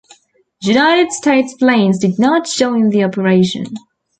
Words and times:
United 0.63 1.11
States 1.11 1.53
planes 1.53 1.99
did 1.99 2.17
not 2.17 2.47
join 2.47 2.89
the 2.89 3.03
operation. 3.03 3.67